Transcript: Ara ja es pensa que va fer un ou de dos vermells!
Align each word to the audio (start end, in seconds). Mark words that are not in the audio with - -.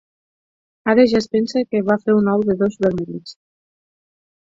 Ara 0.93 1.03
ja 1.11 1.19
es 1.19 1.27
pensa 1.35 1.61
que 1.73 1.81
va 1.89 1.97
fer 2.07 2.15
un 2.21 2.31
ou 2.33 2.41
de 2.47 2.57
dos 2.63 2.79
vermells! 2.87 3.35